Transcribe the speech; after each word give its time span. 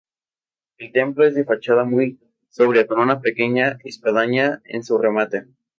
El 0.79 0.91
templo 0.93 1.27
es 1.27 1.35
de 1.35 1.43
fachada 1.45 1.83
muy 1.83 2.19
sobria 2.49 2.87
con 2.87 3.01
una 3.01 3.21
pequeña 3.21 3.77
espadaña 3.83 4.59
en 4.65 4.83
su 4.83 4.97
remate. 4.97 5.45